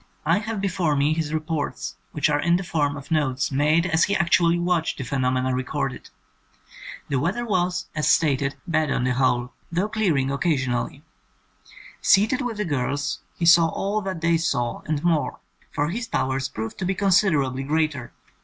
I 0.25 0.39
have 0.39 0.61
before 0.61 0.95
me 0.95 1.13
his 1.13 1.31
reports, 1.31 1.95
which 2.11 2.27
are 2.27 2.39
in 2.39 2.55
the 2.55 2.63
form 2.63 2.97
of 2.97 3.11
notes 3.11 3.51
made 3.51 3.85
as 3.85 4.05
he 4.05 4.15
actually 4.15 4.57
watched 4.57 4.97
the 4.97 5.03
phenomena 5.03 5.53
re 5.53 5.61
corded. 5.63 6.09
The 7.09 7.19
weather 7.19 7.45
was, 7.45 7.85
as 7.95 8.09
stated, 8.09 8.55
bad 8.65 8.89
on 8.89 9.03
106 9.05 9.53
THE 9.71 9.75
SECOND 9.75 9.75
SERIES 9.75 9.75
the 9.75 9.81
whole, 9.83 9.87
though 9.87 9.91
clearing 9.91 10.31
occasionally. 10.31 11.03
Seated 12.01 12.41
with 12.41 12.57
the 12.57 12.65
girls, 12.65 13.19
he 13.37 13.45
saw 13.45 13.67
all 13.67 14.01
that 14.01 14.21
they 14.21 14.37
saw, 14.37 14.81
and 14.87 15.03
more, 15.03 15.37
for 15.69 15.89
his 15.89 16.07
powers 16.07 16.49
proved 16.49 16.79
to 16.79 16.85
be 16.85 16.95
considerably 16.95 17.61
greater. 17.61 18.11